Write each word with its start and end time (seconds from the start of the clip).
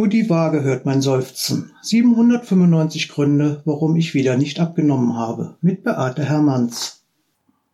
Nur 0.00 0.08
die 0.08 0.30
Waage 0.30 0.62
hört 0.62 0.86
mein 0.86 1.02
Seufzen. 1.02 1.72
795 1.82 3.10
Gründe, 3.10 3.60
warum 3.66 3.96
ich 3.96 4.14
wieder 4.14 4.38
nicht 4.38 4.58
abgenommen 4.58 5.14
habe. 5.14 5.58
Mit 5.60 5.84
Beate 5.84 6.24
Hermanns. 6.24 7.04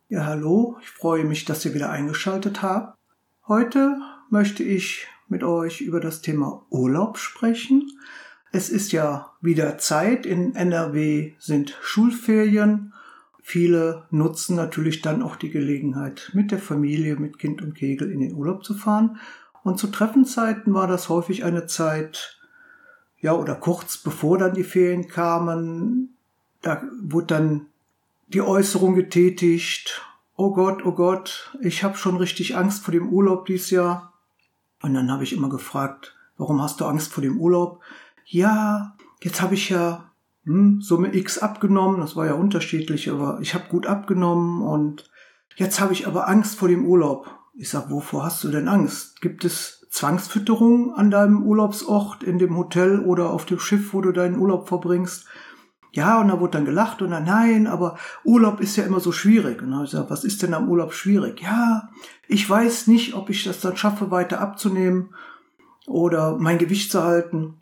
Ja, 0.09 0.25
hallo. 0.25 0.75
Ich 0.81 0.89
freue 0.89 1.23
mich, 1.23 1.45
dass 1.45 1.63
ihr 1.63 1.73
wieder 1.73 1.89
eingeschaltet 1.89 2.61
habt. 2.61 2.97
Heute 3.47 3.95
möchte 4.29 4.61
ich 4.61 5.07
mit 5.29 5.41
euch 5.41 5.79
über 5.79 6.01
das 6.01 6.21
Thema 6.21 6.65
Urlaub 6.69 7.17
sprechen. 7.17 7.89
Es 8.51 8.69
ist 8.69 8.91
ja 8.91 9.31
wieder 9.39 9.77
Zeit. 9.77 10.25
In 10.25 10.53
NRW 10.53 11.31
sind 11.39 11.77
Schulferien. 11.81 12.91
Viele 13.41 14.03
nutzen 14.11 14.57
natürlich 14.57 15.01
dann 15.01 15.23
auch 15.23 15.37
die 15.37 15.49
Gelegenheit, 15.49 16.31
mit 16.33 16.51
der 16.51 16.59
Familie, 16.59 17.15
mit 17.15 17.39
Kind 17.39 17.61
und 17.61 17.73
Kegel 17.73 18.11
in 18.11 18.19
den 18.19 18.33
Urlaub 18.33 18.65
zu 18.65 18.73
fahren. 18.73 19.15
Und 19.67 19.77
zu 19.77 19.87
Treffenzeiten 19.87 20.73
war 20.73 20.87
das 20.87 21.09
häufig 21.09 21.43
eine 21.43 21.65
Zeit, 21.65 22.39
ja, 23.19 23.33
oder 23.33 23.55
kurz 23.55 23.97
bevor 23.97 24.37
dann 24.37 24.53
die 24.53 24.63
Ferien 24.63 25.09
kamen, 25.09 26.15
da 26.61 26.81
wurde 27.01 27.27
dann 27.27 27.65
die 28.27 28.41
Äußerung 28.41 28.95
getätigt, 28.95 30.01
oh 30.37 30.53
Gott, 30.53 30.85
oh 30.85 30.93
Gott, 30.93 31.53
ich 31.61 31.83
habe 31.83 31.97
schon 31.97 32.15
richtig 32.15 32.55
Angst 32.55 32.83
vor 32.83 32.93
dem 32.93 33.09
Urlaub 33.09 33.45
dieses 33.45 33.69
Jahr. 33.69 34.13
Und 34.81 34.93
dann 34.93 35.11
habe 35.11 35.23
ich 35.23 35.33
immer 35.33 35.49
gefragt, 35.49 36.15
warum 36.37 36.61
hast 36.61 36.79
du 36.79 36.85
Angst 36.85 37.11
vor 37.11 37.21
dem 37.21 37.37
Urlaub? 37.37 37.81
Ja, 38.25 38.95
jetzt 39.21 39.41
habe 39.41 39.55
ich 39.55 39.69
ja 39.69 40.11
hm, 40.45 40.79
Summe 40.79 41.13
X 41.13 41.39
abgenommen, 41.39 41.99
das 41.99 42.15
war 42.15 42.25
ja 42.25 42.35
unterschiedlich, 42.35 43.09
aber 43.09 43.39
ich 43.41 43.53
habe 43.53 43.67
gut 43.67 43.85
abgenommen 43.85 44.61
und 44.61 45.09
jetzt 45.57 45.81
habe 45.81 45.91
ich 45.91 46.07
aber 46.07 46.29
Angst 46.29 46.57
vor 46.57 46.69
dem 46.69 46.85
Urlaub. 46.85 47.37
Ich 47.59 47.69
sag, 47.69 47.89
wovor 47.89 48.23
hast 48.23 48.43
du 48.43 48.49
denn 48.49 48.67
Angst? 48.67 49.19
Gibt 49.19 49.43
es 49.43 49.87
Zwangsfütterung 49.89 50.93
an 50.93 51.09
deinem 51.09 51.41
Urlaubsort, 51.41 52.21
in 52.21 52.37
dem 52.37 52.55
Hotel 52.55 52.99
oder 52.99 53.31
auf 53.31 53.45
dem 53.45 53.57
Schiff, 53.57 53.93
wo 53.93 54.01
du 54.01 54.11
deinen 54.11 54.37
Urlaub 54.37 54.67
verbringst? 54.67 55.25
Ja, 55.91 56.21
und 56.21 56.27
da 56.27 56.39
wurde 56.39 56.51
dann 56.51 56.65
gelacht 56.65 57.01
und 57.01 57.09
dann, 57.09 57.23
nein, 57.23 57.65
aber 57.65 57.97
Urlaub 58.23 58.59
ist 58.59 58.75
ja 58.75 58.83
immer 58.83 58.99
so 58.99 59.11
schwierig. 59.11 59.59
Und 59.63 59.69
dann 59.69 59.77
habe 59.77 59.85
ich 59.85 59.91
gesagt, 59.91 60.11
was 60.11 60.23
ist 60.23 60.43
denn 60.43 60.53
am 60.53 60.69
Urlaub 60.69 60.93
schwierig? 60.93 61.41
Ja, 61.41 61.89
ich 62.27 62.47
weiß 62.47 62.85
nicht, 62.85 63.15
ob 63.15 63.31
ich 63.31 63.43
das 63.43 63.59
dann 63.59 63.75
schaffe, 63.75 64.11
weiter 64.11 64.39
abzunehmen 64.39 65.15
oder 65.87 66.37
mein 66.37 66.59
Gewicht 66.59 66.91
zu 66.91 67.01
halten. 67.01 67.55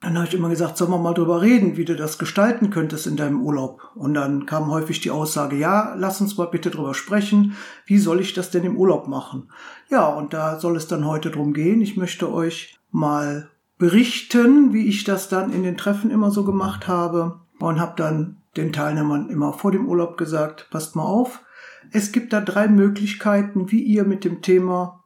Dann 0.00 0.16
habe 0.16 0.28
ich 0.28 0.34
immer 0.34 0.48
gesagt, 0.48 0.76
sollen 0.76 0.92
wir 0.92 0.98
mal 0.98 1.14
drüber 1.14 1.42
reden, 1.42 1.76
wie 1.76 1.84
du 1.84 1.96
das 1.96 2.18
gestalten 2.18 2.70
könntest 2.70 3.08
in 3.08 3.16
deinem 3.16 3.42
Urlaub. 3.42 3.90
Und 3.96 4.14
dann 4.14 4.46
kam 4.46 4.70
häufig 4.70 5.00
die 5.00 5.10
Aussage, 5.10 5.56
ja, 5.56 5.94
lass 5.96 6.20
uns 6.20 6.36
mal 6.36 6.46
bitte 6.46 6.70
drüber 6.70 6.94
sprechen. 6.94 7.56
Wie 7.84 7.98
soll 7.98 8.20
ich 8.20 8.32
das 8.32 8.50
denn 8.50 8.62
im 8.62 8.76
Urlaub 8.76 9.08
machen? 9.08 9.50
Ja, 9.90 10.06
und 10.06 10.32
da 10.32 10.60
soll 10.60 10.76
es 10.76 10.86
dann 10.86 11.04
heute 11.04 11.32
drum 11.32 11.52
gehen. 11.52 11.80
Ich 11.80 11.96
möchte 11.96 12.32
euch 12.32 12.78
mal 12.92 13.50
berichten, 13.76 14.72
wie 14.72 14.86
ich 14.86 15.02
das 15.02 15.28
dann 15.28 15.52
in 15.52 15.64
den 15.64 15.76
Treffen 15.76 16.10
immer 16.10 16.30
so 16.30 16.44
gemacht 16.44 16.86
habe. 16.86 17.40
Und 17.58 17.80
habe 17.80 17.94
dann 17.96 18.36
den 18.56 18.72
Teilnehmern 18.72 19.28
immer 19.30 19.52
vor 19.52 19.72
dem 19.72 19.88
Urlaub 19.88 20.16
gesagt, 20.16 20.68
passt 20.70 20.94
mal 20.94 21.04
auf. 21.04 21.42
Es 21.90 22.12
gibt 22.12 22.32
da 22.32 22.40
drei 22.40 22.68
Möglichkeiten, 22.68 23.72
wie 23.72 23.82
ihr 23.82 24.04
mit 24.04 24.24
dem 24.24 24.42
Thema 24.42 25.02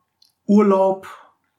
Urlaub 0.46 1.06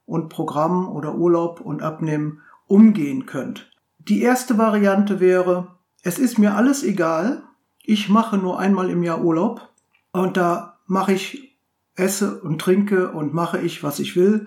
und 0.06 0.28
Programm 0.28 0.88
oder 0.88 1.16
Urlaub 1.16 1.60
und 1.60 1.82
Abnehmen 1.82 2.42
umgehen 2.66 3.26
könnt. 3.26 3.70
Die 3.98 4.22
erste 4.22 4.58
Variante 4.58 5.20
wäre, 5.20 5.78
es 6.02 6.18
ist 6.18 6.38
mir 6.38 6.54
alles 6.54 6.82
egal, 6.82 7.42
ich 7.82 8.08
mache 8.08 8.38
nur 8.38 8.58
einmal 8.58 8.90
im 8.90 9.02
Jahr 9.02 9.22
Urlaub 9.22 9.68
und 10.12 10.36
da 10.36 10.78
mache 10.86 11.12
ich, 11.12 11.54
esse 11.96 12.40
und 12.40 12.60
trinke 12.60 13.12
und 13.12 13.34
mache 13.34 13.60
ich, 13.60 13.82
was 13.82 13.98
ich 13.98 14.16
will. 14.16 14.46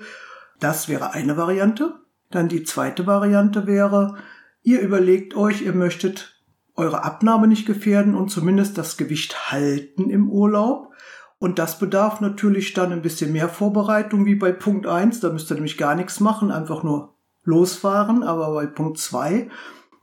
Das 0.60 0.90
wäre 0.90 1.12
eine 1.12 1.38
Variante. 1.38 1.95
Dann 2.30 2.50
die 2.50 2.64
zweite 2.64 3.08
Variante 3.08 3.67
wäre, 3.67 4.17
ihr 4.64 4.82
überlegt 4.82 5.36
euch, 5.36 5.61
ihr 5.61 5.73
möchtet 5.73 6.42
eure 6.76 7.04
Abnahme 7.04 7.48
nicht 7.48 7.66
gefährden 7.66 8.16
und 8.16 8.30
zumindest 8.30 8.78
das 8.78 8.98
Gewicht 8.98 9.52
halten 9.52 10.10
im 10.10 10.30
Urlaub. 10.30 10.92
Und 11.39 11.60
das 11.60 11.80
bedarf 11.80 12.20
natürlich 12.20 12.73
dann 12.73 12.92
ein 12.92 13.02
bisschen 13.02 13.32
mehr 13.32 13.48
Vorbereitung 13.49 14.26
wie 14.26 14.36
bei 14.36 14.52
Punkt 14.52 14.88
1. 14.88 15.20
Da 15.20 15.30
müsst 15.30 15.52
ihr 15.52 15.55
nämlich 15.55 15.78
gar 15.78 15.95
nichts 15.95 16.20
machen, 16.20 16.52
einfach 16.52 16.84
nur 16.84 17.17
losfahren. 17.48 18.22
Aber 18.22 18.54
bei 18.54 18.68
Punkt 18.68 19.00
zwei 19.00 19.50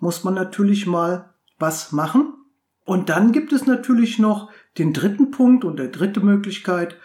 muss 0.00 0.24
man 0.24 0.34
natürlich 0.34 0.86
mal 0.86 1.34
was 1.58 1.92
machen. 1.92 2.34
Und 2.84 3.08
dann 3.08 3.32
gibt 3.32 3.52
es 3.52 3.66
natürlich 3.66 4.18
noch 4.18 4.50
den 4.76 4.92
dritten 4.92 5.30
Punkt 5.30 5.64
und 5.64 5.78
der 5.78 5.88
dritte 5.88 6.20
Möglichkeit, 6.20 6.96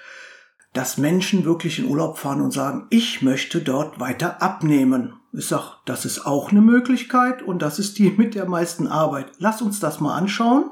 dass 0.73 0.97
Menschen 0.97 1.45
wirklich 1.45 1.79
in 1.79 1.85
Urlaub 1.85 2.17
fahren 2.17 2.41
und 2.41 2.51
sagen, 2.51 2.87
ich 2.89 3.21
möchte 3.21 3.61
dort 3.61 3.99
weiter 3.99 4.41
abnehmen. 4.41 5.13
Ich 5.31 5.47
sage, 5.47 5.65
das 5.85 6.05
ist 6.05 6.25
auch 6.25 6.51
eine 6.51 6.61
Möglichkeit 6.61 7.41
und 7.41 7.61
das 7.61 7.79
ist 7.79 7.97
die 7.97 8.11
mit 8.17 8.35
der 8.35 8.47
meisten 8.47 8.87
Arbeit. 8.87 9.31
Lass 9.39 9.61
uns 9.61 9.79
das 9.79 9.99
mal 9.99 10.15
anschauen. 10.15 10.65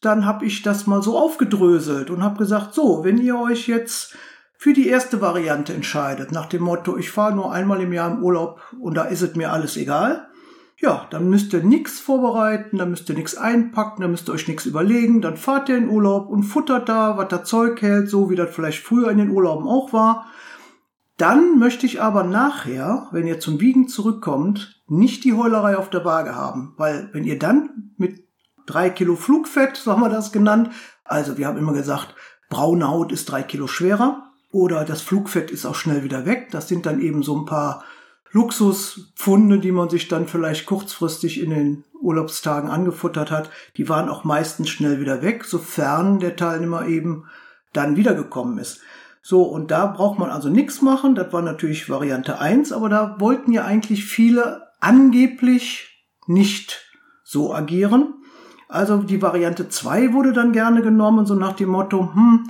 Dann 0.00 0.24
habe 0.24 0.46
ich 0.46 0.62
das 0.62 0.86
mal 0.86 1.02
so 1.02 1.18
aufgedröselt 1.18 2.08
und 2.08 2.22
habe 2.22 2.38
gesagt, 2.38 2.74
so, 2.74 3.04
wenn 3.04 3.18
ihr 3.18 3.38
euch 3.38 3.68
jetzt 3.68 4.16
für 4.60 4.74
die 4.74 4.88
erste 4.88 5.22
Variante 5.22 5.72
entscheidet, 5.72 6.32
nach 6.32 6.44
dem 6.44 6.64
Motto, 6.64 6.98
ich 6.98 7.10
fahre 7.10 7.34
nur 7.34 7.50
einmal 7.50 7.80
im 7.80 7.94
Jahr 7.94 8.10
im 8.10 8.22
Urlaub 8.22 8.60
und 8.78 8.94
da 8.94 9.04
ist 9.04 9.22
es 9.22 9.34
mir 9.34 9.52
alles 9.52 9.78
egal, 9.78 10.28
ja, 10.76 11.06
dann 11.08 11.30
müsst 11.30 11.54
ihr 11.54 11.62
nichts 11.62 11.98
vorbereiten, 11.98 12.76
dann 12.76 12.90
müsst 12.90 13.08
ihr 13.08 13.14
nichts 13.14 13.38
einpacken, 13.38 14.02
dann 14.02 14.10
müsst 14.10 14.28
ihr 14.28 14.34
euch 14.34 14.48
nichts 14.48 14.66
überlegen, 14.66 15.22
dann 15.22 15.38
fahrt 15.38 15.70
ihr 15.70 15.78
in 15.78 15.88
Urlaub 15.88 16.28
und 16.28 16.42
futtert 16.42 16.90
da, 16.90 17.16
was 17.16 17.28
das 17.28 17.44
Zeug 17.44 17.80
hält, 17.80 18.10
so 18.10 18.28
wie 18.28 18.36
das 18.36 18.54
vielleicht 18.54 18.84
früher 18.84 19.10
in 19.10 19.16
den 19.16 19.30
Urlauben 19.30 19.66
auch 19.66 19.94
war. 19.94 20.26
Dann 21.16 21.58
möchte 21.58 21.86
ich 21.86 22.02
aber 22.02 22.24
nachher, 22.24 23.08
wenn 23.12 23.26
ihr 23.26 23.40
zum 23.40 23.60
Wiegen 23.60 23.88
zurückkommt, 23.88 24.82
nicht 24.88 25.24
die 25.24 25.32
Heulerei 25.32 25.78
auf 25.78 25.88
der 25.88 26.04
Waage 26.04 26.34
haben, 26.34 26.74
weil 26.76 27.08
wenn 27.14 27.24
ihr 27.24 27.38
dann 27.38 27.94
mit 27.96 28.28
drei 28.66 28.90
Kilo 28.90 29.16
Flugfett, 29.16 29.78
so 29.78 29.92
haben 29.92 30.02
wir 30.02 30.10
das 30.10 30.32
genannt, 30.32 30.68
also 31.02 31.38
wir 31.38 31.46
haben 31.46 31.56
immer 31.56 31.72
gesagt, 31.72 32.14
braune 32.50 32.88
Haut 32.88 33.10
ist 33.10 33.24
drei 33.30 33.42
Kilo 33.42 33.66
schwerer, 33.66 34.29
oder 34.52 34.84
das 34.84 35.02
Flugfett 35.02 35.50
ist 35.50 35.66
auch 35.66 35.74
schnell 35.74 36.02
wieder 36.02 36.26
weg. 36.26 36.48
Das 36.50 36.68
sind 36.68 36.86
dann 36.86 37.00
eben 37.00 37.22
so 37.22 37.36
ein 37.36 37.46
paar 37.46 37.84
Luxuspfunde, 38.32 39.58
die 39.58 39.72
man 39.72 39.88
sich 39.88 40.08
dann 40.08 40.26
vielleicht 40.26 40.66
kurzfristig 40.66 41.40
in 41.40 41.50
den 41.50 41.84
Urlaubstagen 42.00 42.70
angefuttert 42.70 43.30
hat. 43.30 43.50
Die 43.76 43.88
waren 43.88 44.08
auch 44.08 44.24
meistens 44.24 44.68
schnell 44.68 45.00
wieder 45.00 45.22
weg, 45.22 45.44
sofern 45.44 46.20
der 46.20 46.36
Teilnehmer 46.36 46.86
eben 46.86 47.26
dann 47.72 47.96
wiedergekommen 47.96 48.58
ist. 48.58 48.80
So, 49.22 49.42
und 49.42 49.70
da 49.70 49.86
braucht 49.86 50.18
man 50.18 50.30
also 50.30 50.48
nichts 50.48 50.80
machen. 50.80 51.14
Das 51.14 51.32
war 51.32 51.42
natürlich 51.42 51.90
Variante 51.90 52.38
eins, 52.38 52.72
aber 52.72 52.88
da 52.88 53.16
wollten 53.18 53.52
ja 53.52 53.64
eigentlich 53.64 54.04
viele 54.04 54.62
angeblich 54.80 56.06
nicht 56.26 56.80
so 57.22 57.54
agieren. 57.54 58.14
Also 58.68 58.98
die 58.98 59.20
Variante 59.20 59.68
zwei 59.68 60.12
wurde 60.12 60.32
dann 60.32 60.52
gerne 60.52 60.80
genommen, 60.80 61.26
so 61.26 61.34
nach 61.34 61.52
dem 61.52 61.70
Motto, 61.70 62.14
hm, 62.14 62.48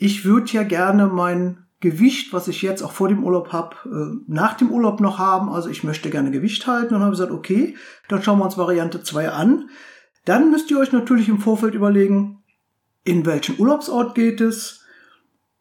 ich 0.00 0.24
würde 0.24 0.50
ja 0.50 0.62
gerne 0.62 1.06
mein 1.08 1.66
Gewicht, 1.78 2.32
was 2.32 2.48
ich 2.48 2.62
jetzt 2.62 2.82
auch 2.82 2.92
vor 2.92 3.08
dem 3.08 3.22
Urlaub 3.22 3.52
habe, 3.52 3.76
äh, 3.84 4.24
nach 4.26 4.54
dem 4.54 4.70
Urlaub 4.70 5.00
noch 5.00 5.18
haben. 5.18 5.50
Also 5.50 5.68
ich 5.68 5.84
möchte 5.84 6.08
gerne 6.08 6.30
Gewicht 6.30 6.66
halten. 6.66 6.94
Und 6.94 7.02
habe 7.02 7.10
gesagt, 7.10 7.30
okay, 7.30 7.76
dann 8.08 8.22
schauen 8.22 8.38
wir 8.38 8.46
uns 8.46 8.56
Variante 8.56 9.02
2 9.02 9.30
an. 9.30 9.68
Dann 10.24 10.50
müsst 10.50 10.70
ihr 10.70 10.78
euch 10.78 10.92
natürlich 10.92 11.28
im 11.28 11.38
Vorfeld 11.38 11.74
überlegen, 11.74 12.42
in 13.04 13.26
welchen 13.26 13.60
Urlaubsort 13.60 14.14
geht 14.14 14.40
es, 14.40 14.84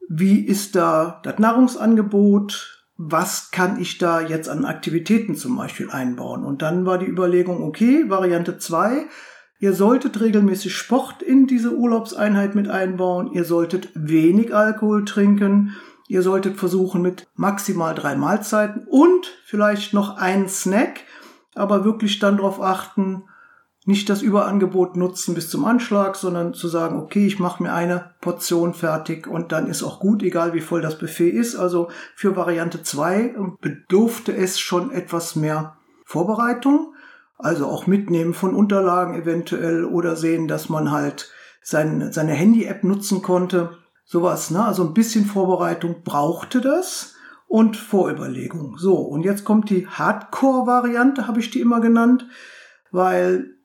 wie 0.07 0.39
ist 0.39 0.75
da 0.75 1.19
das 1.23 1.37
Nahrungsangebot, 1.37 2.85
was 2.95 3.51
kann 3.51 3.79
ich 3.79 3.97
da 3.97 4.21
jetzt 4.21 4.47
an 4.47 4.63
Aktivitäten 4.63 5.35
zum 5.35 5.57
Beispiel 5.57 5.89
einbauen. 5.89 6.45
Und 6.45 6.61
dann 6.61 6.85
war 6.85 6.97
die 6.97 7.07
Überlegung, 7.07 7.61
okay, 7.61 8.05
Variante 8.07 8.57
2, 8.57 9.05
Ihr 9.61 9.73
solltet 9.73 10.21
regelmäßig 10.21 10.73
Sport 10.73 11.21
in 11.21 11.45
diese 11.45 11.75
Urlaubseinheit 11.75 12.55
mit 12.55 12.69
einbauen. 12.69 13.31
Ihr 13.33 13.43
solltet 13.43 13.89
wenig 13.93 14.55
Alkohol 14.55 15.03
trinken. 15.03 15.75
Ihr 16.07 16.21
solltet 16.21 16.57
versuchen 16.57 17.01
mit 17.01 17.27
maximal 17.35 17.93
drei 17.93 18.15
Mahlzeiten 18.15 18.87
und 18.89 19.27
vielleicht 19.45 19.93
noch 19.93 20.17
einen 20.17 20.47
Snack, 20.47 21.01
aber 21.55 21.83
wirklich 21.83 22.19
dann 22.19 22.37
darauf 22.37 22.61
achten, 22.61 23.23
nicht 23.85 24.09
das 24.09 24.21
Überangebot 24.21 24.95
nutzen 24.95 25.35
bis 25.35 25.49
zum 25.49 25.65
Anschlag, 25.65 26.15
sondern 26.15 26.53
zu 26.53 26.67
sagen, 26.67 26.99
okay, 26.99 27.25
ich 27.25 27.39
mache 27.39 27.61
mir 27.61 27.73
eine 27.73 28.11
Portion 28.21 28.73
fertig 28.73 29.27
und 29.27 29.51
dann 29.51 29.67
ist 29.67 29.83
auch 29.83 29.99
gut, 29.99 30.23
egal 30.23 30.53
wie 30.53 30.61
voll 30.61 30.81
das 30.81 30.97
Buffet 30.97 31.29
ist. 31.29 31.55
Also 31.55 31.89
für 32.15 32.35
Variante 32.35 32.81
2 32.81 33.35
bedurfte 33.59 34.35
es 34.35 34.59
schon 34.59 34.91
etwas 34.91 35.35
mehr 35.35 35.77
Vorbereitung. 36.05 36.93
Also 37.39 37.67
auch 37.67 37.87
mitnehmen 37.87 38.33
von 38.33 38.53
Unterlagen 38.53 39.15
eventuell 39.15 39.85
oder 39.85 40.17
sehen, 40.17 40.49
dass 40.49 40.67
man 40.67 40.91
halt 40.91 41.31
sein, 41.61 42.11
seine 42.11 42.33
Handy-App 42.33 42.83
nutzen 42.83 43.21
konnte. 43.21 43.77
Sowas, 44.03 44.51
ne? 44.51 44.65
Also 44.65 44.83
ein 44.83 44.93
bisschen 44.93 45.25
Vorbereitung 45.25 46.03
brauchte 46.03 46.59
das 46.59 47.15
und 47.47 47.77
Vorüberlegung. 47.77 48.77
So, 48.77 48.97
und 48.97 49.23
jetzt 49.23 49.45
kommt 49.45 49.69
die 49.69 49.87
Hardcore-Variante, 49.87 51.27
habe 51.27 51.39
ich 51.39 51.49
die 51.49 51.61
immer 51.61 51.79
genannt, 51.79 52.27
weil 52.91 53.55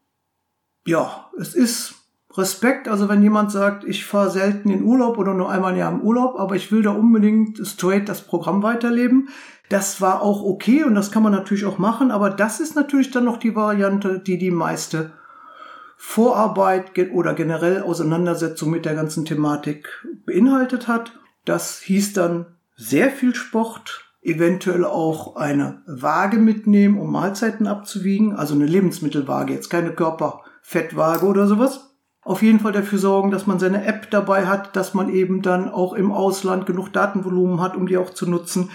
ja, 0.86 1.30
es 1.38 1.54
ist 1.54 1.96
Respekt, 2.36 2.88
also 2.88 3.08
wenn 3.08 3.22
jemand 3.22 3.52
sagt, 3.52 3.84
ich 3.84 4.04
fahre 4.04 4.31
selten 4.31 4.69
in 4.70 4.82
Urlaub 4.82 5.19
oder 5.19 5.34
nur 5.34 5.50
einmal 5.50 5.72
im 5.72 5.78
Jahr 5.78 5.92
im 5.92 6.00
Urlaub, 6.00 6.38
aber 6.38 6.56
ich 6.56 6.72
will 6.72 6.82
da 6.82 6.90
unbedingt 6.90 7.64
straight 7.64 8.08
das 8.08 8.22
Programm 8.22 8.62
weiterleben, 8.62 9.28
das 9.69 10.00
war 10.00 10.20
auch 10.20 10.42
okay 10.42 10.84
und 10.84 10.94
das 10.94 11.10
kann 11.10 11.22
man 11.22 11.32
natürlich 11.32 11.64
auch 11.64 11.78
machen, 11.78 12.10
aber 12.10 12.31
das 12.31 12.60
ist 12.60 12.75
natürlich 12.75 13.10
dann 13.10 13.25
noch 13.25 13.38
die 13.38 13.54
Variante, 13.54 14.19
die 14.19 14.36
die 14.36 14.50
meiste 14.50 15.12
Vorarbeit 15.96 16.92
oder 17.12 17.34
generell 17.34 17.82
Auseinandersetzung 17.82 18.70
mit 18.70 18.84
der 18.84 18.94
ganzen 18.94 19.25
Thematik 19.25 19.88
beinhaltet 20.26 20.88
hat. 20.88 21.12
Das 21.44 21.81
hieß 21.81 22.12
dann 22.14 22.46
sehr 22.76 23.10
viel 23.10 23.34
Sport, 23.34 24.04
eventuell 24.22 24.84
auch 24.84 25.36
eine 25.36 25.82
Waage 25.86 26.38
mitnehmen, 26.38 26.98
um 26.98 27.12
Mahlzeiten 27.12 27.66
abzuwiegen, 27.66 28.34
also 28.34 28.54
eine 28.54 28.66
Lebensmittelwaage, 28.66 29.52
jetzt 29.52 29.70
keine 29.70 29.92
Körperfettwaage 29.92 31.26
oder 31.26 31.46
sowas. 31.46 31.94
Auf 32.24 32.42
jeden 32.42 32.60
Fall 32.60 32.72
dafür 32.72 32.98
sorgen, 32.98 33.30
dass 33.30 33.46
man 33.46 33.58
seine 33.58 33.84
App 33.84 34.10
dabei 34.10 34.46
hat, 34.46 34.76
dass 34.76 34.94
man 34.94 35.10
eben 35.10 35.42
dann 35.42 35.68
auch 35.68 35.92
im 35.92 36.10
Ausland 36.10 36.64
genug 36.64 36.92
Datenvolumen 36.92 37.60
hat, 37.60 37.76
um 37.76 37.86
die 37.86 37.98
auch 37.98 38.10
zu 38.10 38.28
nutzen. 38.28 38.70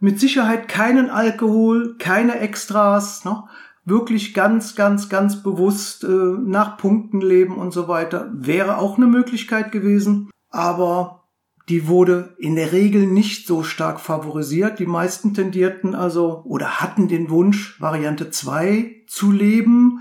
Mit 0.00 0.18
Sicherheit 0.18 0.66
keinen 0.66 1.10
Alkohol, 1.10 1.96
keine 1.98 2.40
Extras, 2.40 3.24
ne? 3.24 3.44
wirklich 3.84 4.34
ganz, 4.34 4.74
ganz, 4.74 5.08
ganz 5.08 5.42
bewusst 5.42 6.04
äh, 6.04 6.08
nach 6.08 6.78
Punkten 6.78 7.20
leben 7.20 7.56
und 7.56 7.72
so 7.72 7.86
weiter, 7.86 8.28
wäre 8.32 8.78
auch 8.78 8.96
eine 8.96 9.06
Möglichkeit 9.06 9.72
gewesen. 9.72 10.30
Aber 10.48 11.28
die 11.68 11.86
wurde 11.86 12.34
in 12.38 12.56
der 12.56 12.72
Regel 12.72 13.06
nicht 13.06 13.46
so 13.46 13.62
stark 13.62 14.00
favorisiert. 14.00 14.80
Die 14.80 14.86
meisten 14.86 15.34
tendierten 15.34 15.94
also 15.94 16.42
oder 16.44 16.80
hatten 16.80 17.06
den 17.06 17.30
Wunsch, 17.30 17.80
Variante 17.80 18.30
2 18.30 19.04
zu 19.06 19.30
leben, 19.30 20.00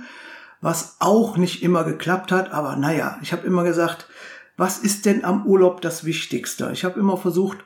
was 0.62 0.98
auch 1.00 1.38
nicht 1.38 1.64
immer 1.64 1.84
geklappt 1.84 2.32
hat. 2.32 2.52
Aber 2.52 2.76
naja, 2.76 3.18
ich 3.22 3.32
habe 3.32 3.46
immer 3.46 3.64
gesagt, 3.64 4.08
was 4.58 4.78
ist 4.78 5.06
denn 5.06 5.24
am 5.24 5.46
Urlaub 5.46 5.82
das 5.82 6.04
Wichtigste? 6.04 6.70
Ich 6.74 6.84
habe 6.84 7.00
immer 7.00 7.18
versucht, 7.18 7.60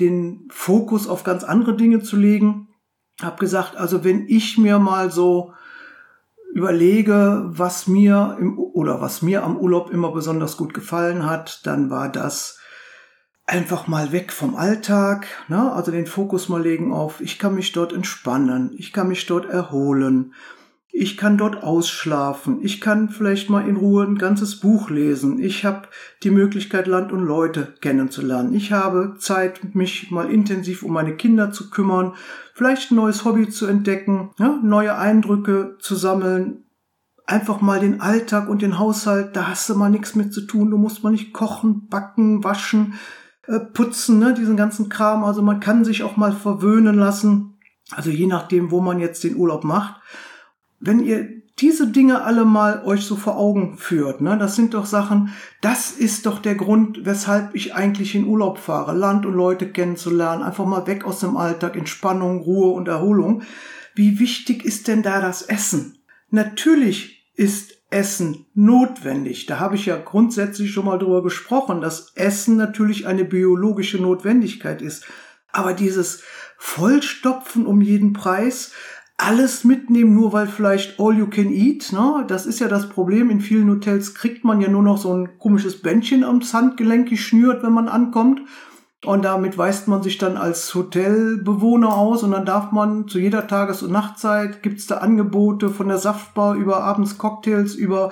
den 0.00 0.48
Fokus 0.50 1.08
auf 1.08 1.24
ganz 1.24 1.44
andere 1.44 1.76
Dinge 1.76 2.02
zu 2.02 2.16
legen. 2.16 2.68
Hab 3.22 3.40
gesagt, 3.40 3.76
also 3.76 4.04
wenn 4.04 4.28
ich 4.28 4.58
mir 4.58 4.78
mal 4.78 5.10
so 5.10 5.54
überlege, 6.52 7.44
was 7.46 7.86
mir 7.86 8.36
im, 8.38 8.58
oder 8.58 9.00
was 9.00 9.22
mir 9.22 9.44
am 9.44 9.56
Urlaub 9.56 9.90
immer 9.90 10.12
besonders 10.12 10.56
gut 10.56 10.74
gefallen 10.74 11.24
hat, 11.26 11.66
dann 11.66 11.90
war 11.90 12.10
das 12.10 12.58
einfach 13.46 13.86
mal 13.86 14.10
weg 14.12 14.32
vom 14.32 14.56
Alltag, 14.56 15.26
ne? 15.48 15.72
also 15.72 15.92
den 15.92 16.06
Fokus 16.06 16.48
mal 16.48 16.62
legen 16.62 16.92
auf, 16.92 17.20
ich 17.20 17.38
kann 17.38 17.54
mich 17.54 17.72
dort 17.72 17.92
entspannen, 17.92 18.74
ich 18.76 18.92
kann 18.92 19.08
mich 19.08 19.24
dort 19.26 19.46
erholen, 19.46 20.34
ich 20.98 21.18
kann 21.18 21.36
dort 21.36 21.62
ausschlafen. 21.62 22.60
Ich 22.62 22.80
kann 22.80 23.10
vielleicht 23.10 23.50
mal 23.50 23.68
in 23.68 23.76
Ruhe 23.76 24.04
ein 24.04 24.16
ganzes 24.16 24.60
Buch 24.60 24.88
lesen. 24.88 25.38
Ich 25.38 25.66
habe 25.66 25.88
die 26.22 26.30
Möglichkeit, 26.30 26.86
Land 26.86 27.12
und 27.12 27.22
Leute 27.22 27.74
kennenzulernen. 27.82 28.54
Ich 28.54 28.72
habe 28.72 29.16
Zeit, 29.18 29.74
mich 29.74 30.10
mal 30.10 30.30
intensiv 30.30 30.82
um 30.82 30.94
meine 30.94 31.14
Kinder 31.14 31.52
zu 31.52 31.68
kümmern, 31.68 32.14
vielleicht 32.54 32.90
ein 32.90 32.94
neues 32.94 33.26
Hobby 33.26 33.50
zu 33.50 33.66
entdecken, 33.66 34.30
ja, 34.38 34.58
neue 34.62 34.96
Eindrücke 34.96 35.76
zu 35.80 35.96
sammeln. 35.96 36.64
Einfach 37.26 37.60
mal 37.60 37.80
den 37.80 38.00
Alltag 38.00 38.48
und 38.48 38.62
den 38.62 38.78
Haushalt, 38.78 39.36
da 39.36 39.48
hast 39.48 39.68
du 39.68 39.74
mal 39.74 39.90
nichts 39.90 40.14
mit 40.14 40.32
zu 40.32 40.46
tun. 40.46 40.70
Du 40.70 40.78
musst 40.78 41.04
mal 41.04 41.10
nicht 41.10 41.34
kochen, 41.34 41.88
backen, 41.88 42.42
waschen, 42.42 42.94
äh, 43.48 43.60
putzen, 43.60 44.18
ne, 44.18 44.32
diesen 44.32 44.56
ganzen 44.56 44.88
Kram. 44.88 45.24
Also 45.24 45.42
man 45.42 45.60
kann 45.60 45.84
sich 45.84 46.04
auch 46.04 46.16
mal 46.16 46.32
verwöhnen 46.32 46.96
lassen. 46.96 47.58
Also 47.90 48.08
je 48.08 48.26
nachdem, 48.26 48.70
wo 48.70 48.80
man 48.80 48.98
jetzt 48.98 49.24
den 49.24 49.36
Urlaub 49.36 49.62
macht 49.62 50.00
wenn 50.86 51.00
ihr 51.00 51.28
diese 51.58 51.86
Dinge 51.88 52.22
alle 52.22 52.44
mal 52.44 52.84
euch 52.84 53.04
so 53.04 53.16
vor 53.16 53.36
Augen 53.36 53.78
führt, 53.78 54.20
ne, 54.20 54.36
das 54.38 54.56
sind 54.56 54.74
doch 54.74 54.84
Sachen, 54.84 55.32
das 55.62 55.90
ist 55.90 56.26
doch 56.26 56.38
der 56.38 56.54
Grund, 56.54 57.06
weshalb 57.06 57.54
ich 57.54 57.74
eigentlich 57.74 58.14
in 58.14 58.26
Urlaub 58.26 58.58
fahre, 58.58 58.92
Land 58.92 59.24
und 59.24 59.34
Leute 59.34 59.70
kennenzulernen, 59.70 60.42
einfach 60.42 60.66
mal 60.66 60.86
weg 60.86 61.04
aus 61.04 61.20
dem 61.20 61.36
Alltag, 61.36 61.76
Entspannung, 61.76 62.40
Ruhe 62.40 62.72
und 62.72 62.88
Erholung. 62.88 63.42
Wie 63.94 64.18
wichtig 64.18 64.64
ist 64.64 64.86
denn 64.88 65.02
da 65.02 65.20
das 65.22 65.42
Essen? 65.42 65.98
Natürlich 66.30 67.26
ist 67.34 67.76
Essen 67.88 68.46
notwendig. 68.52 69.46
Da 69.46 69.58
habe 69.58 69.76
ich 69.76 69.86
ja 69.86 69.96
grundsätzlich 69.96 70.72
schon 70.72 70.84
mal 70.84 70.98
drüber 70.98 71.22
gesprochen, 71.22 71.80
dass 71.80 72.12
Essen 72.16 72.56
natürlich 72.56 73.06
eine 73.06 73.24
biologische 73.24 73.98
Notwendigkeit 73.98 74.82
ist. 74.82 75.06
Aber 75.52 75.72
dieses 75.72 76.22
Vollstopfen 76.58 77.64
um 77.64 77.80
jeden 77.80 78.12
Preis, 78.12 78.72
alles 79.18 79.64
mitnehmen, 79.64 80.14
nur 80.14 80.32
weil 80.32 80.46
vielleicht 80.46 81.00
all 81.00 81.16
you 81.16 81.26
can 81.26 81.50
eat, 81.50 81.92
ne? 81.92 82.24
Das 82.28 82.44
ist 82.44 82.60
ja 82.60 82.68
das 82.68 82.88
Problem. 82.88 83.30
In 83.30 83.40
vielen 83.40 83.70
Hotels 83.70 84.14
kriegt 84.14 84.44
man 84.44 84.60
ja 84.60 84.68
nur 84.68 84.82
noch 84.82 84.98
so 84.98 85.12
ein 85.14 85.38
komisches 85.38 85.80
Bändchen 85.80 86.22
ams 86.22 86.52
Handgelenk 86.52 87.08
geschnürt, 87.08 87.62
wenn 87.62 87.72
man 87.72 87.88
ankommt. 87.88 88.42
Und 89.04 89.24
damit 89.24 89.56
weist 89.56 89.88
man 89.88 90.02
sich 90.02 90.18
dann 90.18 90.36
als 90.36 90.74
Hotelbewohner 90.74 91.96
aus 91.96 92.22
und 92.22 92.32
dann 92.32 92.44
darf 92.44 92.72
man 92.72 93.08
zu 93.08 93.18
jeder 93.18 93.46
Tages- 93.46 93.82
und 93.82 93.92
Nachtzeit 93.92 94.62
gibt's 94.62 94.86
da 94.86 94.98
Angebote 94.98 95.68
von 95.68 95.88
der 95.88 95.98
Saftbar 95.98 96.54
über 96.56 96.82
abends 96.82 97.16
Cocktails, 97.16 97.74
über 97.74 98.10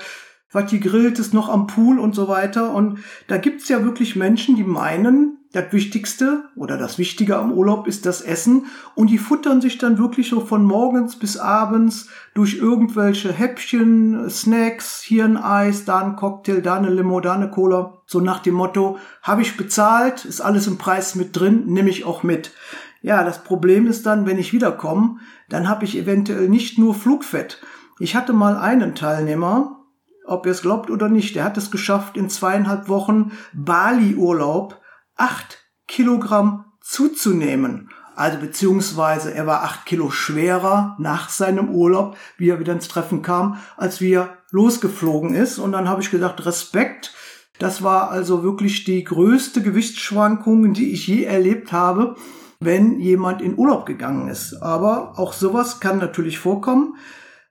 was 0.53 0.71
die 0.71 0.81
grillt 0.81 1.19
ist 1.19 1.35
noch 1.35 1.49
am 1.49 1.67
Pool 1.67 1.99
und 1.99 2.15
so 2.15 2.29
weiter. 2.29 2.73
Und 2.73 3.01
da 3.27 3.39
gibt's 3.39 3.69
ja 3.69 3.83
wirklich 3.83 4.15
Menschen, 4.15 4.57
die 4.57 4.65
meinen, 4.65 5.44
das 5.55 5.73
Wichtigste 5.73 6.49
oder 6.57 6.77
das 6.77 6.99
Wichtige 6.99 7.39
am 7.39 7.53
Urlaub 7.53 7.87
ist 7.87 8.07
das 8.07 8.21
Essen 8.21 8.67
und 8.97 9.09
die 9.09 9.19
futtern 9.19 9.61
sich 9.61 9.79
dann 9.79 9.99
wirklich 9.99 10.29
so 10.29 10.41
von 10.41 10.65
morgens 10.65 11.17
bis 11.17 11.37
abends 11.37 12.09
durch 12.35 12.59
irgendwelche 12.59 13.33
Häppchen, 13.33 14.29
Snacks, 14.29 15.01
hier 15.01 15.25
ein 15.25 15.37
Eis, 15.37 15.85
da 15.85 16.01
ein 16.01 16.17
Cocktail, 16.17 16.61
da 16.61 16.75
eine 16.75 16.91
Limo, 16.91 17.21
da 17.21 17.35
eine 17.35 17.51
Cola. 17.51 18.03
So 18.05 18.19
nach 18.19 18.41
dem 18.41 18.55
Motto, 18.55 18.99
habe 19.23 19.43
ich 19.43 19.57
bezahlt, 19.57 20.25
ist 20.25 20.41
alles 20.41 20.67
im 20.67 20.77
Preis 20.77 21.15
mit 21.15 21.39
drin, 21.39 21.67
nehme 21.67 21.91
ich 21.91 22.05
auch 22.05 22.25
mit. 22.25 22.53
Ja, 23.01 23.23
das 23.23 23.45
Problem 23.45 23.87
ist 23.87 24.07
dann, 24.07 24.27
wenn 24.27 24.39
ich 24.39 24.53
wiederkomme, 24.53 25.19
dann 25.49 25.69
habe 25.69 25.85
ich 25.85 25.97
eventuell 25.97 26.49
nicht 26.49 26.79
nur 26.79 26.97
Flugfett. 26.97 27.63
Ich 28.01 28.17
hatte 28.17 28.33
mal 28.33 28.57
einen 28.57 28.97
Teilnehmer, 28.97 29.85
ob 30.27 30.47
ihr 30.47 30.53
es 30.53 30.63
glaubt 30.63 30.91
oder 30.91 31.09
nicht, 31.09 31.37
der 31.37 31.45
hat 31.45 31.57
es 31.59 31.71
geschafft, 31.71 32.17
in 32.17 32.29
zweieinhalb 32.29 32.89
Wochen 32.89 33.31
Bali-Urlaub 33.53 34.81
acht 35.17 35.65
Kilogramm 35.87 36.65
zuzunehmen. 36.81 37.91
Also 38.17 38.39
beziehungsweise 38.39 39.35
er 39.35 39.47
war 39.47 39.63
acht 39.65 39.87
Kilo 39.87 40.11
schwerer 40.11 40.97
nach 40.99 41.29
seinem 41.29 41.71
Urlaub, 41.71 42.17
wie 42.39 42.51
er 42.51 42.61
wieder 42.61 42.73
ins 42.73 42.89
Treffen 42.89 43.23
kam, 43.23 43.59
als 43.77 44.01
wie 44.01 44.13
er 44.13 44.39
losgeflogen 44.51 45.35
ist. 45.35 45.59
Und 45.59 45.73
dann 45.73 45.89
habe 45.89 46.01
ich 46.01 46.11
gesagt, 46.11 46.47
Respekt. 46.47 47.13
Das 47.59 47.83
war 47.83 48.11
also 48.11 48.43
wirklich 48.43 48.85
die 48.85 49.05
größte 49.05 49.63
Gewichtsschwankung, 49.63 50.73
die 50.75 50.93
ich 50.93 51.07
je 51.07 51.25
erlebt 51.25 51.73
habe, 51.73 52.17
wenn 52.61 52.99
jemand 53.01 53.43
in 53.43 53.57
Urlaub 53.57 53.87
gegangen 53.87 54.29
ist. 54.29 54.55
Aber 54.55 55.19
auch 55.19 55.33
sowas 55.33 55.81
kann 55.81 55.99
natürlich 55.99 56.39
vorkommen. 56.39 56.97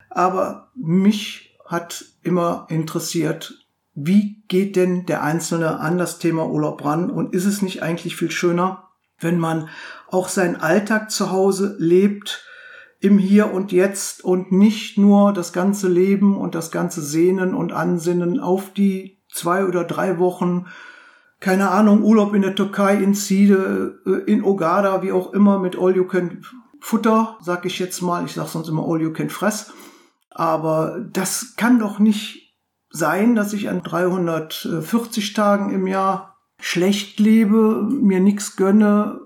Aber 0.10 0.72
mich 0.76 1.58
hat 1.66 2.06
immer 2.22 2.68
interessiert, 2.70 3.63
wie 3.96 4.44
geht 4.48 4.76
denn 4.76 5.06
der 5.06 5.24
Einzelne 5.24 5.80
an 5.80 5.98
das 5.98 6.20
Thema 6.20 6.48
Urlaub 6.48 6.84
ran 6.84 7.10
und 7.10 7.34
ist 7.34 7.46
es 7.46 7.62
nicht 7.62 7.84
eigentlich 7.84 8.16
viel 8.16 8.32
schöner, 8.32 8.90
wenn 9.20 9.40
man 9.40 9.70
auch 10.10 10.30
seinen 10.30 10.56
Alltag 10.56 11.12
zu 11.12 11.32
Hause 11.32 11.76
lebt, 11.80 12.46
im 13.00 13.18
Hier 13.18 13.54
und 13.54 13.72
Jetzt 13.72 14.24
und 14.24 14.52
nicht 14.52 14.98
nur 14.98 15.34
das 15.34 15.52
ganze 15.52 15.90
Leben 15.90 16.38
und 16.38 16.56
das 16.56 16.72
ganze 16.72 17.02
Sehnen 17.02 17.54
und 17.54 17.74
Ansinnen 17.74 18.40
auf 18.40 18.72
die 18.72 19.22
zwei 19.30 19.66
oder 19.66 19.84
drei 19.84 20.20
Wochen, 20.20 20.68
keine 21.42 21.70
Ahnung, 21.72 22.04
Urlaub 22.04 22.34
in 22.34 22.42
der 22.42 22.56
Türkei, 22.56 22.96
in 22.96 23.14
Side, 23.14 24.00
äh, 24.06 24.32
in 24.32 24.44
Ogada, 24.44 25.02
wie 25.02 25.12
auch 25.12 25.34
immer, 25.34 25.60
mit 25.60 25.78
All 25.78 25.94
You 25.94 26.06
Can 26.06 26.46
Futter, 26.80 27.38
sag 27.42 27.66
ich 27.66 27.80
jetzt 27.80 28.02
mal, 28.02 28.24
ich 28.24 28.34
sag 28.34 28.48
sonst 28.48 28.70
immer 28.70 28.88
All 28.88 29.02
You 29.02 29.12
Can 29.12 29.30
Fress. 29.30 29.74
Aber 30.30 31.06
das 31.12 31.56
kann 31.58 31.80
doch 31.80 32.00
nicht 32.00 32.43
sein, 32.94 33.36
dass 33.36 33.52
ich 33.54 33.70
an 33.70 33.82
340 33.82 35.34
Tagen 35.34 35.74
im 35.74 35.88
Jahr 35.88 36.38
schlecht 36.60 37.20
lebe, 37.20 37.82
mir 37.90 38.22
nichts 38.22 38.56
gönne 38.56 39.20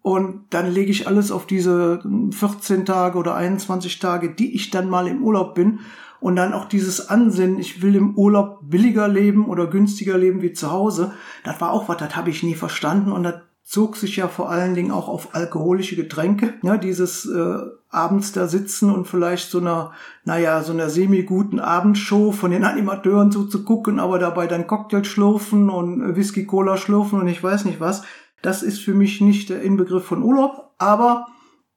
und 0.00 0.44
dann 0.50 0.70
lege 0.70 0.90
ich 0.90 1.06
alles 1.06 1.30
auf 1.30 1.46
diese 1.46 2.00
14 2.30 2.86
Tage 2.86 3.18
oder 3.18 3.34
21 3.34 3.98
Tage, 3.98 4.30
die 4.30 4.54
ich 4.54 4.70
dann 4.70 4.88
mal 4.88 5.08
im 5.08 5.22
Urlaub 5.22 5.54
bin 5.54 5.80
und 6.20 6.36
dann 6.36 6.54
auch 6.54 6.66
dieses 6.66 7.08
Ansinnen, 7.08 7.58
ich 7.58 7.82
will 7.82 7.96
im 7.96 8.16
Urlaub 8.16 8.60
billiger 8.62 9.08
leben 9.08 9.46
oder 9.46 9.66
günstiger 9.66 10.16
leben 10.16 10.40
wie 10.40 10.52
zu 10.52 10.70
Hause, 10.70 11.12
das 11.44 11.60
war 11.60 11.72
auch 11.72 11.88
was, 11.88 11.96
das 11.98 12.16
habe 12.16 12.30
ich 12.30 12.44
nie 12.44 12.54
verstanden 12.54 13.10
und 13.10 13.24
das 13.24 13.40
zog 13.64 13.96
sich 13.96 14.16
ja 14.16 14.28
vor 14.28 14.50
allen 14.50 14.74
Dingen 14.74 14.92
auch 14.92 15.08
auf 15.08 15.34
alkoholische 15.34 15.96
Getränke. 15.96 16.54
Ja, 16.62 16.76
dieses 16.76 17.26
äh, 17.26 17.58
abends 17.90 18.32
da 18.32 18.46
sitzen 18.46 18.92
und 18.92 19.06
vielleicht 19.06 19.50
so 19.50 19.58
einer, 19.58 19.92
naja, 20.24 20.62
so 20.62 20.72
einer 20.72 20.88
semi-guten 20.88 21.58
Abendshow 21.58 22.32
von 22.32 22.52
den 22.52 22.64
Animateuren 22.64 23.32
so 23.32 23.44
zu 23.44 23.64
gucken, 23.64 23.98
aber 23.98 24.18
dabei 24.18 24.46
dann 24.46 24.66
Cocktail 24.66 25.04
schlürfen 25.04 25.68
und 25.68 26.16
Whisky 26.16 26.46
Cola 26.46 26.76
schlürfen 26.76 27.20
und 27.20 27.28
ich 27.28 27.42
weiß 27.42 27.64
nicht 27.64 27.80
was. 27.80 28.02
Das 28.42 28.62
ist 28.62 28.80
für 28.80 28.94
mich 28.94 29.20
nicht 29.20 29.50
der 29.50 29.62
Inbegriff 29.62 30.04
von 30.04 30.22
Urlaub, 30.22 30.70
aber 30.78 31.26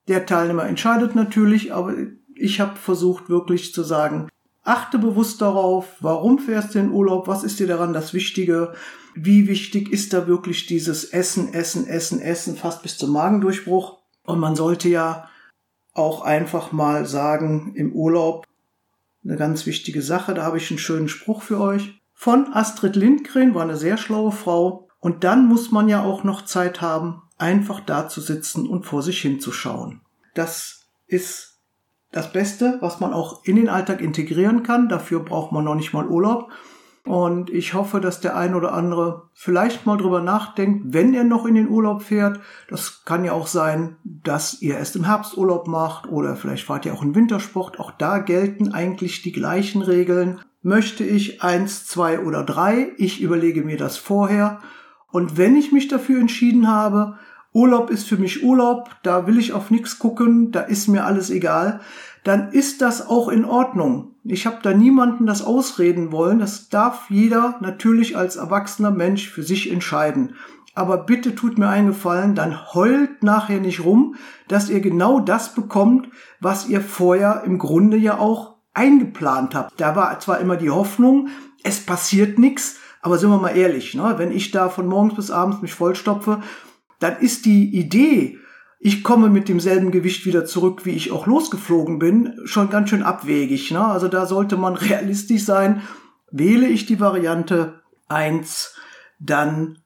der 0.08 0.26
Teilnehmer 0.26 0.66
entscheidet 0.66 1.16
natürlich, 1.16 1.74
aber 1.74 1.94
ich 2.36 2.60
habe 2.62 2.76
versucht 2.76 3.30
wirklich 3.30 3.74
zu 3.74 3.84
sagen, 3.84 4.30
achte 4.64 5.00
bewusst 5.00 5.42
darauf, 5.42 5.88
warum 6.00 6.40
fährst 6.40 6.76
du 6.76 6.80
in 6.80 6.92
Urlaub, 6.92 7.28
was 7.28 7.44
ist 7.44 7.60
dir 7.60 7.68
daran 7.68 7.94
das 7.94 8.14
Wichtige, 8.14 8.74
wie 9.16 9.48
wichtig 9.48 9.92
ist 9.92 10.14
da 10.14 10.28
wirklich 10.28 10.66
dieses 10.68 11.06
Essen, 11.06 11.54
Essen, 11.54 11.88
Essen, 11.88 12.20
Essen, 12.20 12.56
fast 12.56 12.82
bis 12.82 12.98
zum 12.98 13.12
Magendurchbruch. 13.12 14.00
Und 14.26 14.40
man 14.40 14.56
sollte 14.56 14.90
ja 14.90 15.30
auch 15.94 16.22
einfach 16.22 16.72
mal 16.72 17.06
sagen, 17.06 17.74
im 17.76 17.94
Urlaub 17.94 18.48
eine 19.24 19.38
ganz 19.38 19.66
wichtige 19.66 20.02
Sache, 20.02 20.34
da 20.34 20.44
habe 20.44 20.58
ich 20.58 20.70
einen 20.70 20.80
schönen 20.80 21.08
Spruch 21.08 21.44
für 21.44 21.60
euch. 21.60 22.02
Von 22.14 22.54
Astrid 22.54 22.96
Lindgren 22.96 23.56
war 23.56 23.64
eine 23.64 23.78
sehr 23.78 23.98
schlaue 23.98 24.32
Frau. 24.32 24.88
Und 25.00 25.24
dann 25.24 25.48
muss 25.48 25.72
man 25.72 25.90
ja 25.90 26.02
auch 26.02 26.24
noch 26.24 26.46
Zeit 26.46 26.82
haben, 26.82 27.24
einfach 27.38 27.82
da 27.82 28.08
zu 28.08 28.22
sitzen 28.22 28.68
und 28.68 28.86
vor 28.86 29.02
sich 29.02 29.22
hinzuschauen. 29.22 30.02
Das 30.34 30.88
ist 31.08 31.60
das 32.12 32.32
Beste, 32.32 32.78
was 32.80 33.00
man 33.02 33.12
auch 33.12 33.44
in 33.44 33.58
den 33.58 33.68
Alltag 33.68 34.00
integrieren 34.00 34.64
kann. 34.64 34.88
Dafür 34.88 35.20
braucht 35.20 35.52
man 35.52 35.66
noch 35.66 35.76
nicht 35.76 35.94
mal 35.94 36.08
Urlaub. 36.08 36.52
Und 37.06 37.50
ich 37.50 37.74
hoffe, 37.74 38.00
dass 38.00 38.22
der 38.22 38.38
ein 38.38 38.56
oder 38.56 38.74
andere 38.74 39.24
vielleicht 39.34 39.86
mal 39.86 39.98
drüber 39.98 40.22
nachdenkt, 40.22 40.94
wenn 40.94 41.14
er 41.14 41.26
noch 41.26 41.46
in 41.46 41.56
den 41.56 41.68
Urlaub 41.68 42.02
fährt. 42.02 42.40
Das 42.70 43.04
kann 43.04 43.26
ja 43.26 43.34
auch 43.34 43.48
sein, 43.48 43.98
dass 44.06 44.62
ihr 44.62 44.78
erst 44.78 44.96
im 44.96 45.04
Herbst 45.04 45.38
Urlaub 45.38 45.68
macht 45.68 46.08
oder 46.08 46.38
vielleicht 46.38 46.66
fahrt 46.66 46.86
ihr 46.86 46.94
auch 46.94 47.04
in 47.04 47.14
Wintersport. 47.14 47.78
Auch 47.78 47.92
da 47.92 48.20
gelten 48.20 48.74
eigentlich 48.74 49.22
die 49.22 49.34
gleichen 49.34 49.82
Regeln. 49.82 50.40
Möchte 50.62 51.04
ich 51.04 51.44
eins, 51.44 51.86
zwei 51.86 52.20
oder 52.20 52.44
drei? 52.44 52.94
Ich 52.98 53.22
überlege 53.22 53.64
mir 53.64 53.78
das 53.78 53.98
vorher. 53.98 54.62
Und 55.12 55.38
wenn 55.38 55.58
ich 55.58 55.74
mich 55.74 55.90
dafür 55.90 56.22
entschieden 56.22 56.70
habe, 56.70 57.18
Urlaub 57.54 57.90
ist 57.92 58.08
für 58.08 58.18
mich 58.18 58.44
Urlaub, 58.44 58.90
da 59.04 59.28
will 59.28 59.38
ich 59.38 59.54
auf 59.54 59.70
nichts 59.70 60.00
gucken, 60.00 60.52
da 60.52 60.62
ist 60.62 60.88
mir 60.88 61.06
alles 61.06 61.30
egal, 61.30 61.82
dann 62.24 62.52
ist 62.52 62.82
das 62.82 63.08
auch 63.08 63.30
in 63.30 63.46
Ordnung. 63.46 64.16
Ich 64.24 64.46
habe 64.46 64.60
da 64.64 64.74
niemanden 64.74 65.26
das 65.26 65.44
ausreden 65.44 66.12
wollen. 66.12 66.40
Das 66.40 66.70
darf 66.70 67.10
jeder 67.10 67.58
natürlich 67.60 68.16
als 68.16 68.38
erwachsener 68.38 68.92
Mensch 68.92 69.30
für 69.30 69.44
sich 69.44 69.70
entscheiden. 69.70 70.36
Aber 70.76 70.98
bitte 70.98 71.36
tut 71.36 71.58
mir 71.58 71.68
einen 71.70 71.88
Gefallen, 71.88 72.34
dann 72.34 72.74
heult 72.74 73.22
nachher 73.22 73.60
nicht 73.60 73.84
rum, 73.84 74.16
dass 74.48 74.70
ihr 74.70 74.80
genau 74.80 75.20
das 75.20 75.54
bekommt, 75.54 76.08
was 76.40 76.68
ihr 76.68 76.82
vorher 76.82 77.44
im 77.46 77.60
Grunde 77.60 77.98
ja 77.98 78.18
auch 78.18 78.56
eingeplant 78.74 79.54
habt. 79.54 79.80
Da 79.80 79.96
war 79.96 80.20
zwar 80.20 80.40
immer 80.40 80.56
die 80.56 80.72
Hoffnung, 80.72 81.28
es 81.64 81.86
passiert 81.86 82.40
nichts, 82.40 82.78
aber 83.02 83.20
sind 83.20 83.30
wir 83.30 83.38
mal 83.38 83.56
ehrlich, 83.56 83.94
ne? 83.94 84.16
wenn 84.18 84.32
ich 84.32 84.50
da 84.50 84.70
von 84.70 84.88
morgens 84.88 85.16
bis 85.16 85.30
abends 85.30 85.62
mich 85.62 85.74
vollstopfe, 85.74 86.42
dann 87.04 87.20
ist 87.20 87.46
die 87.46 87.76
Idee, 87.76 88.40
ich 88.80 89.04
komme 89.04 89.30
mit 89.30 89.50
demselben 89.50 89.92
Gewicht 89.92 90.26
wieder 90.26 90.46
zurück, 90.46 90.86
wie 90.86 90.92
ich 90.92 91.12
auch 91.12 91.28
losgeflogen 91.28 92.00
bin, 92.00 92.40
schon 92.46 92.70
ganz 92.70 92.90
schön 92.90 93.04
abwegig. 93.04 93.72
Ne? 93.72 93.84
Also 93.84 94.08
da 94.08 94.26
sollte 94.26 94.56
man 94.56 94.76
realistisch 94.78 95.44
sein. 95.44 95.82
Wähle 96.32 96.66
ich 96.66 96.86
die 96.86 97.02
Variante 97.02 97.82
eins, 98.08 98.76
dann 99.20 99.80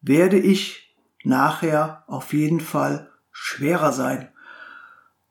werde 0.00 0.38
ich 0.38 0.96
nachher 1.22 2.04
auf 2.06 2.32
jeden 2.32 2.60
Fall 2.60 3.10
schwerer 3.30 3.92
sein. 3.92 4.30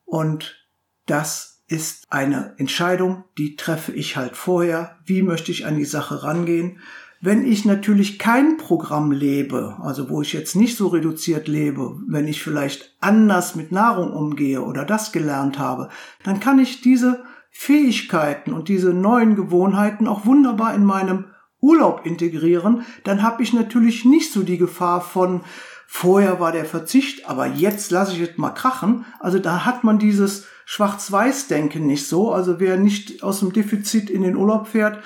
Und 0.05 0.67
das 1.07 1.63
ist 1.67 2.11
eine 2.11 2.53
Entscheidung, 2.57 3.23
die 3.39 3.55
treffe 3.55 3.91
ich 3.91 4.17
halt 4.17 4.37
vorher. 4.37 4.99
Wie 5.03 5.23
möchte 5.23 5.51
ich 5.51 5.65
an 5.65 5.77
die 5.77 5.85
Sache 5.85 6.21
rangehen? 6.21 6.79
Wenn 7.25 7.47
ich 7.47 7.63
natürlich 7.63 8.19
kein 8.19 8.57
Programm 8.57 9.13
lebe, 9.13 9.77
also 9.81 10.09
wo 10.09 10.21
ich 10.21 10.33
jetzt 10.33 10.57
nicht 10.57 10.75
so 10.75 10.89
reduziert 10.89 11.47
lebe, 11.47 11.95
wenn 12.05 12.27
ich 12.27 12.43
vielleicht 12.43 12.97
anders 12.99 13.55
mit 13.55 13.71
Nahrung 13.71 14.11
umgehe 14.11 14.61
oder 14.61 14.83
das 14.83 15.13
gelernt 15.13 15.57
habe, 15.57 15.87
dann 16.25 16.41
kann 16.41 16.59
ich 16.59 16.81
diese 16.81 17.23
Fähigkeiten 17.49 18.51
und 18.51 18.67
diese 18.67 18.93
neuen 18.93 19.37
Gewohnheiten 19.37 20.05
auch 20.09 20.25
wunderbar 20.25 20.75
in 20.75 20.83
meinem 20.83 21.27
Urlaub 21.61 22.05
integrieren. 22.05 22.83
Dann 23.05 23.23
habe 23.23 23.41
ich 23.41 23.53
natürlich 23.53 24.03
nicht 24.03 24.33
so 24.33 24.43
die 24.43 24.57
Gefahr 24.57 24.99
von, 24.99 25.45
vorher 25.87 26.41
war 26.41 26.51
der 26.51 26.65
Verzicht, 26.65 27.29
aber 27.29 27.47
jetzt 27.47 27.89
lasse 27.91 28.17
ich 28.17 28.31
es 28.31 28.37
mal 28.37 28.49
krachen. 28.49 29.05
Also 29.21 29.39
da 29.39 29.63
hat 29.63 29.85
man 29.85 29.97
dieses 29.97 30.45
Schwarz-Weiß-Denken 30.65 31.85
nicht 31.85 32.05
so. 32.05 32.33
Also 32.33 32.59
wer 32.59 32.75
nicht 32.75 33.23
aus 33.23 33.39
dem 33.39 33.53
Defizit 33.53 34.09
in 34.09 34.23
den 34.23 34.35
Urlaub 34.35 34.67
fährt, 34.67 35.01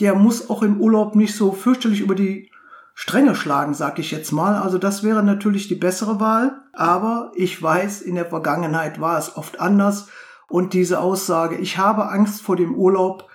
der 0.00 0.14
muss 0.14 0.50
auch 0.50 0.62
im 0.62 0.80
Urlaub 0.80 1.14
nicht 1.14 1.34
so 1.34 1.52
fürchterlich 1.52 2.00
über 2.00 2.14
die 2.14 2.50
Stränge 2.94 3.34
schlagen, 3.34 3.74
sag 3.74 3.98
ich 3.98 4.10
jetzt 4.10 4.32
mal. 4.32 4.56
Also 4.56 4.78
das 4.78 5.02
wäre 5.02 5.22
natürlich 5.22 5.68
die 5.68 5.74
bessere 5.74 6.20
Wahl. 6.20 6.62
Aber 6.72 7.32
ich 7.34 7.60
weiß, 7.60 8.02
in 8.02 8.14
der 8.14 8.26
Vergangenheit 8.26 9.00
war 9.00 9.18
es 9.18 9.36
oft 9.36 9.60
anders. 9.60 10.08
Und 10.48 10.72
diese 10.72 11.00
Aussage, 11.00 11.56
ich 11.56 11.78
habe 11.78 12.08
Angst 12.08 12.42
vor 12.42 12.56
dem 12.56 12.74
Urlaub, 12.74 13.28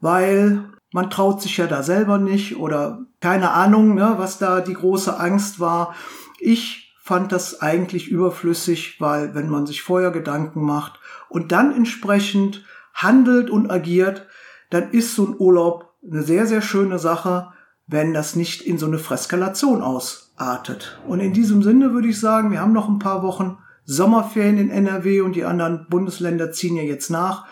weil 0.00 0.64
man 0.92 1.10
traut 1.10 1.42
sich 1.42 1.56
ja 1.56 1.66
da 1.66 1.82
selber 1.82 2.18
nicht 2.18 2.56
oder 2.56 3.04
keine 3.20 3.50
Ahnung, 3.50 3.94
ne, 3.94 4.14
was 4.18 4.38
da 4.38 4.60
die 4.60 4.74
große 4.74 5.18
Angst 5.18 5.58
war. 5.58 5.94
Ich 6.38 6.94
fand 7.02 7.32
das 7.32 7.60
eigentlich 7.60 8.08
überflüssig, 8.08 9.00
weil 9.00 9.34
wenn 9.34 9.48
man 9.48 9.66
sich 9.66 9.82
vorher 9.82 10.10
Gedanken 10.10 10.64
macht 10.64 11.00
und 11.28 11.52
dann 11.52 11.74
entsprechend 11.74 12.64
handelt 12.94 13.50
und 13.50 13.70
agiert, 13.70 14.26
dann 14.70 14.90
ist 14.90 15.14
so 15.14 15.26
ein 15.26 15.36
Urlaub 15.38 15.94
eine 16.08 16.22
sehr, 16.22 16.46
sehr 16.46 16.62
schöne 16.62 16.98
Sache, 16.98 17.48
wenn 17.86 18.14
das 18.14 18.36
nicht 18.36 18.62
in 18.62 18.78
so 18.78 18.86
eine 18.86 18.98
Freskalation 18.98 19.82
ausartet. 19.82 21.00
Und 21.06 21.20
in 21.20 21.32
diesem 21.32 21.62
Sinne 21.62 21.92
würde 21.92 22.08
ich 22.08 22.18
sagen, 22.18 22.50
wir 22.50 22.60
haben 22.60 22.72
noch 22.72 22.88
ein 22.88 22.98
paar 22.98 23.22
Wochen 23.22 23.58
Sommerferien 23.84 24.58
in 24.58 24.70
NRW 24.70 25.20
und 25.20 25.36
die 25.36 25.44
anderen 25.44 25.86
Bundesländer 25.88 26.50
ziehen 26.50 26.76
ja 26.76 26.82
jetzt 26.82 27.10
nach. 27.10 27.46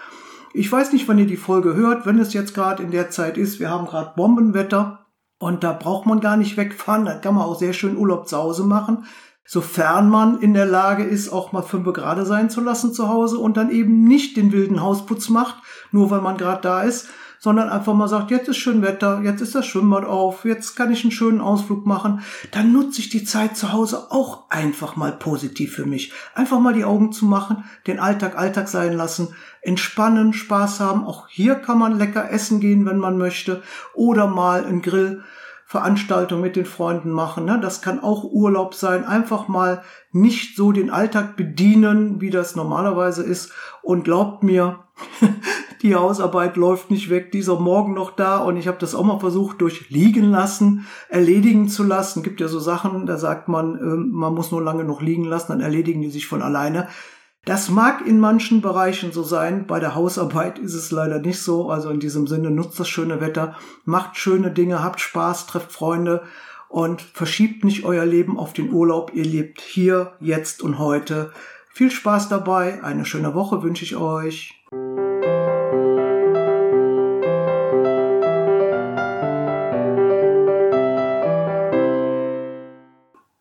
Ich 0.53 0.71
weiß 0.71 0.93
nicht, 0.93 1.07
wann 1.09 1.19
ihr 1.19 1.27
die 1.27 1.37
Folge 1.37 1.75
hört, 1.75 2.07
wenn 2.07 2.19
es 2.19 2.33
jetzt 2.33 2.55
gerade 2.55 2.83
in 2.83 2.91
der 2.91 3.11
Zeit 3.11 3.39
ist. 3.39 3.61
Wir 3.61 3.71
haben 3.71 3.87
gerade 3.87 4.13
Bombenwetter 4.17 5.07
und 5.39 5.63
da 5.63 5.73
braucht 5.73 6.07
man 6.07 6.21
gar 6.21 6.37
nicht 6.37 6.57
wegfahren. 6.57 7.05
Da 7.05 7.15
kann 7.15 7.35
man 7.35 7.45
auch 7.45 7.59
sehr 7.59 7.73
schön 7.73 7.97
Urlaub 7.97 8.29
zu 8.29 8.37
Hause 8.37 8.65
machen 8.65 9.05
sofern 9.45 10.09
man 10.09 10.41
in 10.41 10.55
der 10.55 10.67
Lage 10.67 11.05
ist, 11.05 11.31
auch 11.31 11.53
mal 11.53 11.63
fünf 11.63 11.93
Grad 11.93 12.27
sein 12.27 12.51
zu 12.51 12.61
lassen 12.61 12.93
zu 12.93 13.09
Hause 13.09 13.39
und 13.39 13.57
dann 13.57 13.71
eben 13.71 14.05
nicht 14.05 14.37
den 14.37 14.53
wilden 14.53 14.81
Hausputz 14.81 15.29
macht, 15.29 15.57
nur 15.93 16.11
weil 16.11 16.21
man 16.21 16.37
gerade 16.37 16.63
da 16.63 16.83
ist, 16.83 17.09
sondern 17.45 17.69
einfach 17.69 17.93
mal 17.93 18.09
sagt, 18.09 18.31
jetzt 18.31 18.49
ist 18.49 18.57
schön 18.57 18.81
Wetter, 18.81 19.21
jetzt 19.23 19.43
ist 19.43 19.55
das 19.55 19.67
Schwimmbad 19.67 20.07
auf, 20.07 20.47
jetzt 20.47 20.77
kann 20.77 20.91
ich 20.91 21.05
einen 21.05 21.11
schönen 21.11 21.43
Ausflug 21.43 21.85
machen, 21.85 22.23
dann 22.53 22.73
nutze 22.73 23.01
ich 23.01 23.11
die 23.11 23.25
Zeit 23.25 23.55
zu 23.55 23.71
Hause 23.71 24.11
auch 24.11 24.49
einfach 24.49 24.97
mal 24.97 25.13
positiv 25.13 25.75
für 25.75 25.85
mich. 25.85 26.11
Einfach 26.35 26.59
mal 26.59 26.73
die 26.73 26.87
Augen 26.87 27.13
zu 27.13 27.27
machen, 27.27 27.65
den 27.87 27.99
Alltag 27.99 28.39
Alltag 28.39 28.69
sein 28.69 28.95
lassen, 28.95 29.35
entspannen, 29.61 30.33
Spaß 30.33 30.81
haben. 30.81 31.05
Auch 31.05 31.29
hier 31.29 31.57
kann 31.57 31.79
man 31.79 31.99
lecker 31.99 32.31
essen 32.31 32.61
gehen, 32.61 32.87
wenn 32.87 32.99
man 32.99 33.19
möchte, 33.19 33.63
oder 33.93 34.27
mal 34.27 34.65
einen 34.65 34.81
Grill 34.81 35.23
Veranstaltung 35.75 36.41
mit 36.41 36.55
den 36.55 36.67
Freunden 36.67 37.11
machen. 37.11 37.47
Ne? 37.47 37.59
Das 37.61 37.83
kann 37.83 37.99
auch 37.99 38.23
Urlaub 38.23 38.75
sein. 38.75 39.05
Einfach 39.05 39.49
mal 39.49 39.83
nicht 40.13 40.57
so 40.57 40.71
den 40.71 40.89
Alltag 40.89 41.37
bedienen, 41.37 42.21
wie 42.21 42.31
das 42.31 42.55
normalerweise 42.55 43.25
ist. 43.25 43.51
Und 43.83 44.05
glaubt 44.05 44.45
mir, 44.45 44.85
die 45.83 45.97
Hausarbeit 45.97 46.55
läuft 46.55 46.93
nicht 46.93 47.11
weg, 47.11 47.33
dieser 47.33 47.59
Morgen 47.59 47.93
noch 47.93 48.13
da. 48.13 48.37
Und 48.39 48.57
ich 48.57 48.69
habe 48.69 48.79
das 48.79 48.95
auch 48.95 49.03
mal 49.03 49.19
versucht, 49.19 49.61
durch 49.63 49.91
liegen 49.91 50.31
lassen, 50.31 50.87
erledigen 51.09 51.69
zu 51.69 51.83
lassen. 51.83 52.23
Gibt 52.23 52.41
ja 52.41 52.47
so 52.47 52.61
Sachen, 52.61 53.05
da 53.05 53.17
sagt 53.17 53.49
man, 53.49 53.77
ähm, 53.77 54.11
man 54.13 54.33
muss 54.33 54.53
nur 54.53 54.63
lange 54.63 54.85
noch 54.85 55.03
liegen 55.03 55.25
lassen, 55.25 55.51
dann 55.51 55.61
erledigen 55.61 56.03
die 56.03 56.11
sich 56.11 56.29
von 56.29 56.41
alleine. 56.41 56.87
Das 57.45 57.69
mag 57.69 58.07
in 58.07 58.19
manchen 58.19 58.63
Bereichen 58.63 59.13
so 59.13 59.23
sein. 59.23 59.67
Bei 59.67 59.79
der 59.79 59.95
Hausarbeit 59.95 60.59
ist 60.59 60.75
es 60.75 60.91
leider 60.91 61.19
nicht 61.19 61.43
so. 61.43 61.71
Also 61.71 61.91
in 61.91 62.01
diesem 62.01 62.27
Sinne 62.27 62.51
nutzt 62.51 62.81
das 62.81 62.89
schöne 62.89 63.21
Wetter, 63.21 63.57
macht 63.85 64.17
schöne 64.17 64.51
Dinge, 64.51 64.83
habt 64.83 65.01
Spaß, 65.01 65.47
trefft 65.47 65.71
Freunde 65.71 66.23
und 66.69 67.03
verschiebt 67.03 67.63
nicht 67.65 67.85
euer 67.85 68.07
Leben 68.07 68.39
auf 68.39 68.55
den 68.55 68.73
Urlaub. 68.73 69.13
Ihr 69.15 69.25
lebt 69.25 69.61
hier, 69.61 70.13
jetzt 70.21 70.63
und 70.63 70.79
heute. 70.79 71.33
Viel 71.71 71.91
Spaß 71.91 72.31
dabei. 72.31 72.83
Eine 72.83 73.05
schöne 73.05 73.35
Woche 73.35 73.63
wünsche 73.63 73.85
ich 73.85 73.97
euch. 73.97 74.55